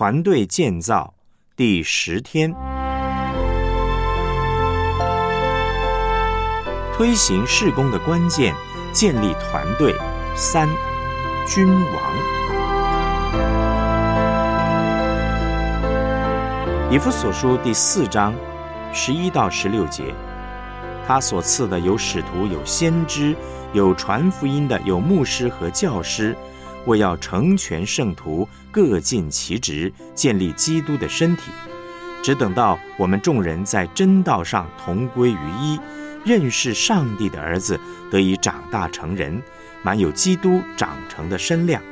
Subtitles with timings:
[0.00, 1.12] 团队建造
[1.54, 2.54] 第十天，
[6.96, 8.54] 推行事工的关键，
[8.94, 9.94] 建立团队
[10.34, 10.66] 三，
[11.46, 12.14] 君王。
[16.90, 18.34] 以弗所书第四章
[18.94, 20.14] 十一到十六节，
[21.06, 23.36] 他所赐的有使徒，有先知，
[23.74, 26.34] 有传福音的，有牧师和教师。
[26.86, 31.50] 为要成全圣徒，各尽其职，建立基督的身体，
[32.22, 35.78] 只等到我们众人在真道上同归于一，
[36.24, 37.78] 认识上帝的儿子，
[38.10, 39.42] 得以长大成人，
[39.82, 41.82] 满有基督长成的身量，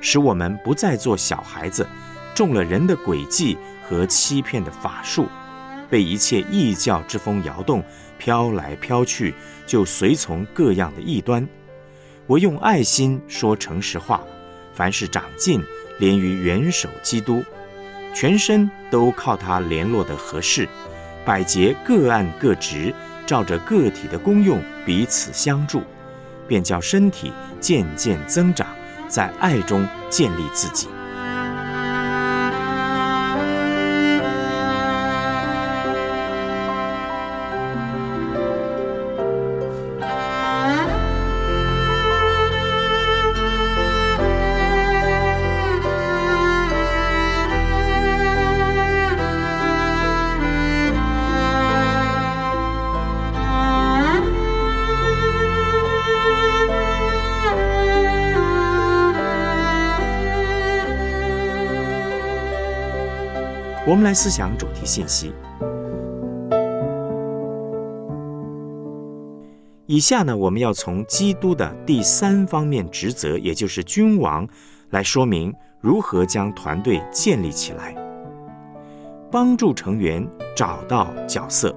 [0.00, 1.86] 使我们不再做小孩子，
[2.34, 5.26] 中了人的诡计和欺骗的法术，
[5.90, 7.82] 被一切异教之风摇动，
[8.18, 9.34] 飘来飘去，
[9.66, 11.46] 就随从各样的异端。
[12.28, 14.22] 我用爱心说诚实话，
[14.74, 15.64] 凡是长进，
[15.98, 17.42] 连于元首基督，
[18.14, 20.68] 全身都靠他联络的合适，
[21.24, 22.94] 百节各按各职，
[23.26, 25.82] 照着个体的功用彼此相助，
[26.46, 28.66] 便叫身体渐渐增长，
[29.08, 30.86] 在爱中建立自己。
[63.98, 65.32] 们来思想主题信息。
[69.86, 74.46] 以下呢，我们要从基督的第三方面职责，也就是君王，
[74.90, 77.94] 来说明如何将团队建立起来，
[79.32, 81.74] 帮助成员找到角色。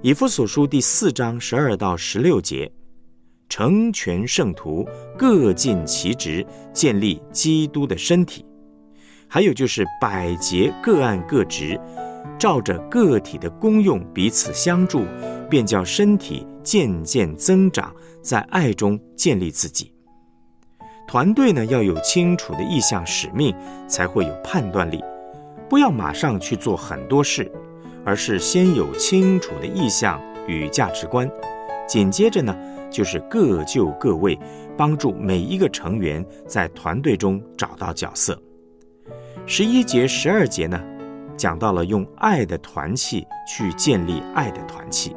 [0.00, 2.70] 以弗所书第四章十二到十六节，
[3.48, 8.46] 成全圣徒，各尽其职，建立基督的身体。
[9.28, 11.78] 还有就是百节各按各职，
[12.38, 15.04] 照着个体的功用彼此相助，
[15.50, 19.92] 便叫身体渐渐增长，在爱中建立自己。
[21.08, 23.54] 团队呢要有清楚的意向使命，
[23.88, 25.02] 才会有判断力。
[25.68, 27.50] 不要马上去做很多事，
[28.04, 31.28] 而是先有清楚的意向与价值观，
[31.88, 32.56] 紧接着呢
[32.90, 34.38] 就是各就各位，
[34.76, 38.40] 帮助每一个成员在团队中找到角色。
[39.48, 40.82] 十一节、十二节呢，
[41.36, 45.14] 讲到了用爱的团契去建立爱的团契。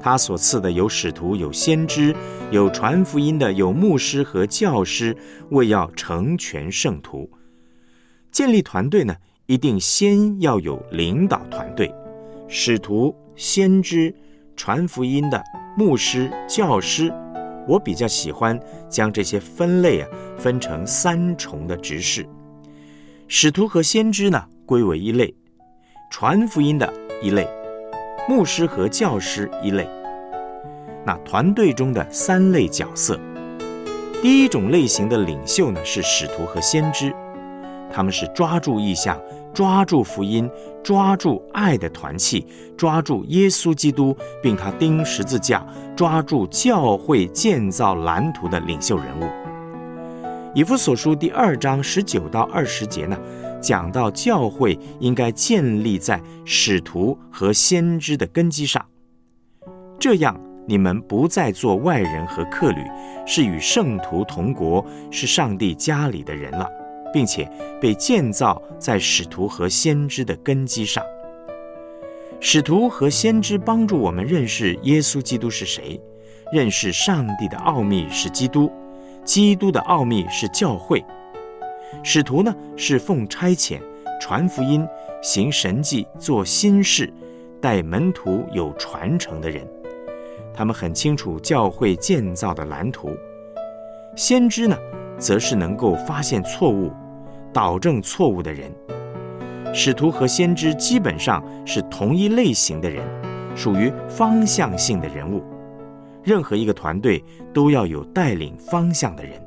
[0.00, 2.16] 他所赐的有使徒、有先知、
[2.50, 5.14] 有传福音的、有牧师和教师，
[5.50, 7.28] 为要成全圣徒。
[8.32, 11.94] 建立团队呢，一定先要有领导团队，
[12.48, 14.14] 使徒、先知、
[14.56, 15.42] 传福音的、
[15.76, 17.12] 牧师、教师。
[17.68, 22.26] 我比较喜欢将这些分类啊，分成三重的职事。
[23.26, 25.34] 使徒和先知呢，归为一类；
[26.10, 26.92] 传福音的
[27.22, 27.46] 一类；
[28.28, 29.88] 牧师和教师一类。
[31.06, 33.18] 那团队中的三类角色，
[34.22, 37.14] 第一种类型的领袖呢，是使徒和先知，
[37.90, 39.18] 他们是抓住意象、
[39.54, 40.48] 抓住福音、
[40.82, 42.46] 抓住爱的团契、
[42.76, 49.24] 抓住耶稣基督，并他钉十字架、抓住教会建造蓝图的领袖人物。
[50.54, 53.18] 以弗所书第二章十九到二十节呢，
[53.60, 58.86] 讲到教会应该建立在使徒和先知的根基上，
[59.98, 62.80] 这样你们不再做外人和客旅，
[63.26, 66.70] 是与圣徒同国，是上帝家里的人了，
[67.12, 67.50] 并且
[67.80, 71.04] 被建造在使徒和先知的根基上。
[72.38, 76.00] 使徒和先知帮助我们认识耶稣基督是谁，
[76.52, 78.70] 认识上帝的奥秘是基督。
[79.24, 81.02] 基督的奥秘是教会，
[82.02, 83.80] 使徒呢是奉差遣
[84.20, 84.86] 传福音、
[85.22, 87.10] 行神迹、做新事、
[87.60, 89.66] 带门徒有传承的人。
[90.52, 93.10] 他们很清楚教会建造的蓝图。
[94.14, 94.76] 先知呢，
[95.18, 96.92] 则是能够发现错误、
[97.52, 98.70] 导正错误的人。
[99.72, 103.02] 使徒和先知基本上是同一类型的人，
[103.56, 105.42] 属于方向性的人物。
[106.24, 107.22] 任何一个团队
[107.52, 109.40] 都要有带领方向的人。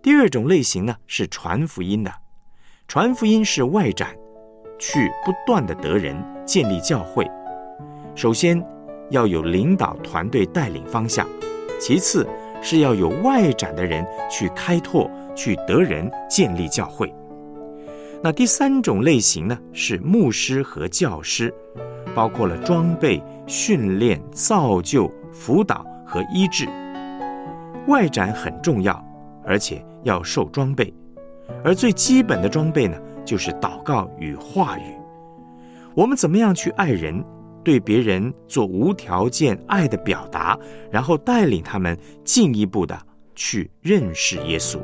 [0.00, 2.12] 第二种类型呢是传福音的，
[2.86, 4.16] 传福音是外展，
[4.78, 6.16] 去不断的得人，
[6.46, 7.28] 建立教会。
[8.14, 8.64] 首先
[9.10, 11.26] 要有领导团队带领方向，
[11.80, 12.26] 其次
[12.62, 17.12] 是要有外展的人去开拓，去得人，建立教会。
[18.22, 21.52] 那第三种类型呢，是牧师和教师，
[22.14, 26.68] 包括了装备、训练、造就、辅导和医治。
[27.88, 29.04] 外展很重要，
[29.44, 30.94] 而且要受装备，
[31.64, 34.94] 而最基本的装备呢，就是祷告与话语。
[35.94, 37.24] 我们怎么样去爱人，
[37.64, 40.56] 对别人做无条件爱的表达，
[40.90, 42.96] 然后带领他们进一步的
[43.34, 44.78] 去认识耶稣。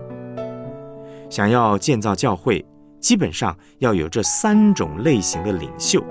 [1.29, 2.65] 想要建造教会。
[3.01, 6.03] 基本上要有这三种类型的领袖。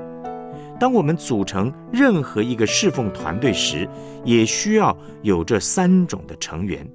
[0.84, 3.88] 当我们组成任何一个侍奉团队时，
[4.26, 6.86] 也需要有这三种的成员。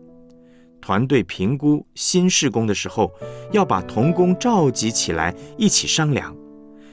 [0.78, 3.10] 团队评估新事工的时候，
[3.50, 6.36] 要把同工召集起来一起商量，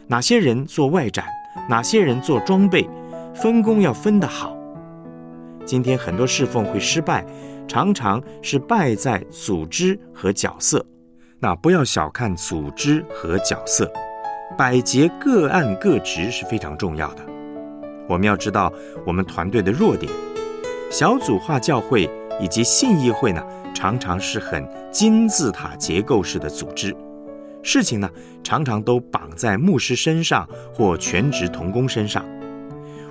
[0.07, 1.25] 哪些人做外展，
[1.69, 2.89] 哪些人做装备，
[3.33, 4.57] 分工要分得好。
[5.65, 7.25] 今天很多侍奉会失败，
[7.67, 10.85] 常常是败在组织和角色。
[11.39, 13.91] 那不要小看组织和角色，
[14.57, 17.21] 百节各案各职是非常重要的。
[18.07, 18.71] 我们要知道
[19.05, 20.11] 我们团队的弱点。
[20.91, 22.09] 小组化教会
[22.39, 23.43] 以及信义会呢，
[23.73, 26.95] 常常是很金字塔结构式的组织，
[27.63, 28.09] 事情呢
[28.43, 32.23] 常常都绑在牧师身上或全职同工身上。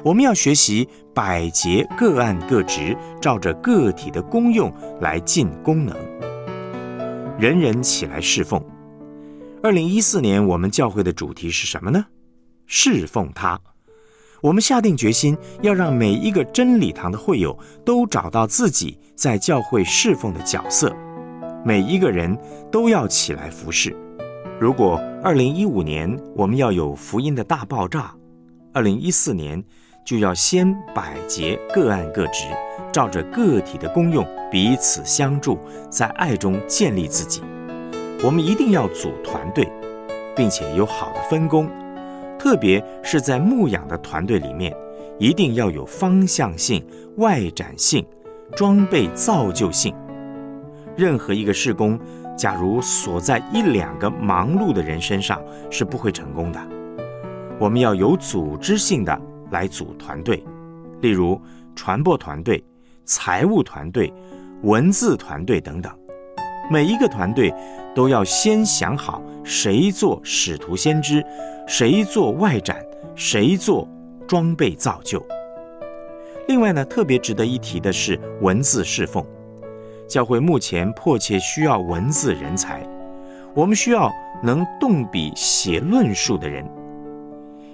[0.03, 5.97] 我们要学习百节各案各职，照着个体的功用来尽功能。
[7.39, 8.63] 人人起来侍奉。
[9.65, 12.05] 二零一四年，我们教会的主题是什么呢？
[12.67, 13.59] 侍奉他。
[14.43, 20.95] 我们下定决心，要让每一个真理堂的会友都找到自己在教会侍奉的角色。
[21.65, 22.39] 每一个人
[22.71, 23.97] 都要起来服侍。
[24.61, 28.15] 如果二零一五年我们要有福音的大爆炸，
[28.75, 29.65] 二零一四年
[30.05, 32.45] 就要先百节各案各职。
[32.93, 35.59] 照着个体的功用彼此相助，
[35.89, 37.41] 在爱中建立自己。
[38.25, 39.71] 我们一定要组团队，
[40.35, 41.69] 并且有好的分工，
[42.39, 44.75] 特别是在牧养的团队里面，
[45.19, 46.83] 一定要有方向性、
[47.19, 48.03] 外展性、
[48.57, 49.95] 装备造就性。
[50.97, 52.01] 任何一个事工，
[52.35, 55.39] 假如锁在一两个忙碌的人身上，
[55.71, 56.59] 是不会成功的。
[57.59, 60.43] 我们要有组织性的来组团队，
[61.03, 61.39] 例如
[61.77, 62.65] 传播团队。
[63.07, 64.11] 财务团队、
[64.63, 65.93] 文字团队等等，
[66.71, 67.53] 每一个团队
[67.95, 71.25] 都要先想好谁做使徒先知，
[71.67, 72.77] 谁做外展，
[73.15, 73.87] 谁做
[74.27, 75.25] 装备造就。
[76.49, 79.25] 另外呢，特别值得一提的是文字侍奉，
[80.09, 82.87] 教会目前迫切需要文字人才，
[83.55, 84.11] 我们需要
[84.43, 86.67] 能动笔写论述的人。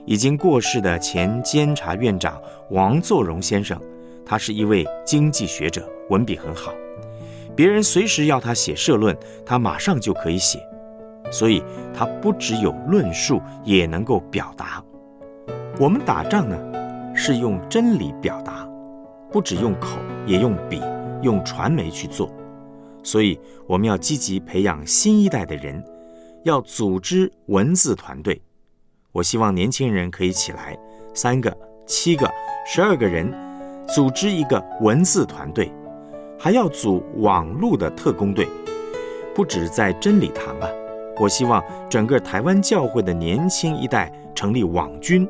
[0.07, 2.41] 已经过世的前监察院长
[2.71, 3.81] 王作荣先生。
[4.25, 6.73] 他是一位经济学者，文笔很好。
[7.56, 10.58] 别人随时要他写社论，他马上就可以写。
[11.31, 11.62] 所以，
[11.94, 14.82] 他不只有论述，也能够表达。
[15.79, 16.56] 我们打仗呢，
[17.14, 18.69] 是用真理表达，
[19.31, 20.82] 不只用口，也用笔、
[21.23, 22.31] 用传媒去做。
[23.02, 25.82] 所以，我们要积极培养新一代的人，
[26.44, 28.41] 要组织文字团队。
[29.12, 30.76] 我希望年轻人可以起来，
[31.14, 31.56] 三个、
[31.87, 32.31] 七个、
[32.67, 33.32] 十二个人。
[33.93, 35.73] 组织一个文字团队，
[36.43, 38.49] 还要组网络的特工队，
[39.35, 40.67] 不止在真理堂啊！
[41.19, 45.29] 我希望整个台湾教会的年轻一代成立网军，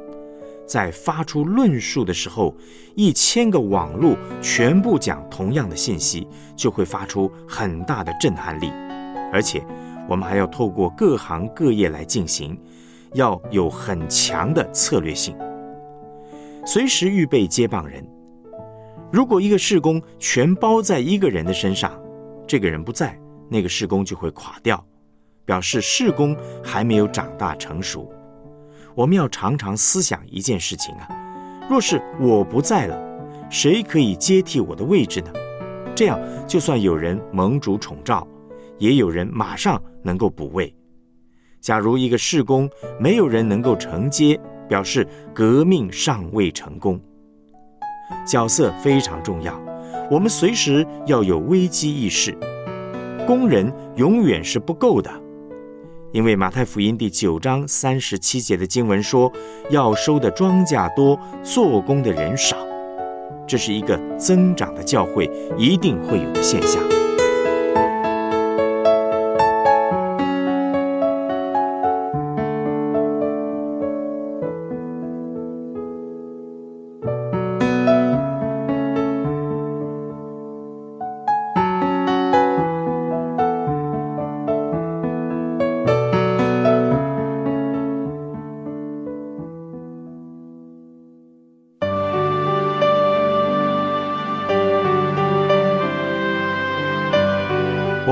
[0.64, 2.54] 在发出论述的时候，
[2.94, 8.70] 一千个网络全部讲同样的信息，就会发出很大的震撼力。
[9.32, 9.60] 而且，
[10.08, 12.56] 我们还要透过各行各业来进行，
[13.14, 15.36] 要有很强的策略性，
[16.64, 18.06] 随时预备接棒人。
[19.12, 22.00] 如果一个事工全包在一个人的身上，
[22.46, 24.84] 这个人不在，那个事工就会垮掉，
[25.44, 28.08] 表示事工还没有长大成熟。
[28.94, 31.08] 我们要常常思想一件事情啊：
[31.68, 32.96] 若是我不在了，
[33.50, 35.32] 谁可以接替我的位置呢？
[35.94, 38.26] 这样，就算有人蒙主宠召，
[38.78, 40.72] 也有人马上能够补位。
[41.60, 44.38] 假如一个事工没有人能够承接，
[44.68, 47.00] 表示革命尚未成功。
[48.26, 49.58] 角色非常重要，
[50.10, 52.36] 我们随时要有危机意识。
[53.26, 55.10] 工人永远是不够的，
[56.12, 59.32] 因为马太福音第九章三十七节的经文说
[59.70, 62.56] ：“要收的庄稼多，做工的人少。”
[63.46, 66.99] 这是一个增长的教会一定会有的现象。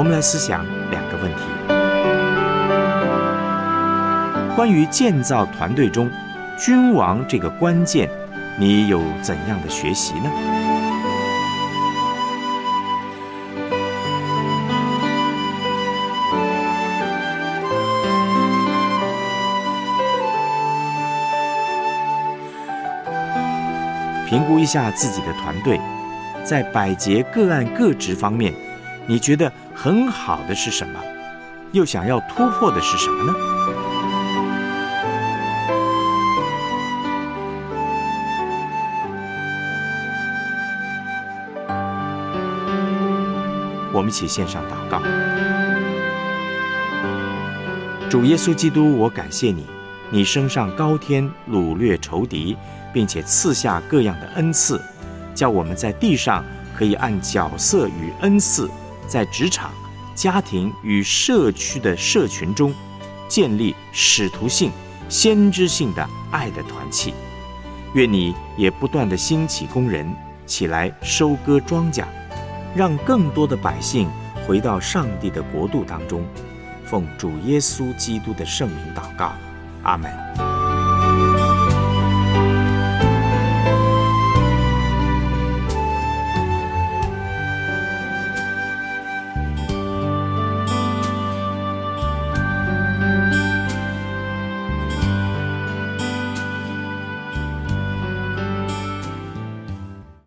[0.08, 1.42] 们来思想两个问题：
[4.56, 6.10] 关于建造团队中
[6.56, 8.08] 君王这个关键，
[8.58, 10.30] 你有怎样的学习呢？
[24.26, 25.78] 评估一下自己的团队，
[26.44, 28.54] 在百节个案各职方面，
[29.06, 31.00] 你觉得很好的是什么？
[31.70, 33.32] 又想要突破的是什么呢？
[43.92, 45.00] 我们一起献上祷告。
[48.11, 49.64] 主耶稣基督，我感谢你，
[50.11, 52.56] 你升上高天，掳掠仇敌。
[52.90, 54.80] 并且赐下各样的恩赐，
[55.35, 56.42] 叫我们在地上
[56.75, 58.68] 可以按角色与恩赐，
[59.08, 59.72] 在职场、
[60.14, 62.72] 家庭与社区的社群中，
[63.26, 64.70] 建立使徒性、
[65.08, 67.14] 先知性的爱的团契。
[67.94, 72.04] 愿你也不断的兴起工人起来收割庄稼，
[72.76, 74.08] 让更多的百姓
[74.46, 76.22] 回到上帝的国度当中。
[76.84, 79.32] 奉主耶稣基督的圣名祷告，
[79.82, 80.47] 阿门。